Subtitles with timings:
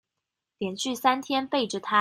[0.57, 1.89] 連續三天背著她